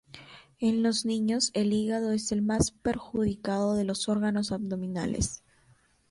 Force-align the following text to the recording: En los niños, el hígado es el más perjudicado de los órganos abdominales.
En 0.57 0.81
los 0.81 1.05
niños, 1.05 1.51
el 1.53 1.71
hígado 1.73 2.11
es 2.11 2.31
el 2.31 2.41
más 2.41 2.71
perjudicado 2.71 3.75
de 3.75 3.83
los 3.83 4.09
órganos 4.09 4.51
abdominales. 4.51 5.43